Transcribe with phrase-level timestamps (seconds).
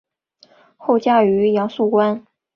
[0.77, 2.25] 后嫁于杨肃观。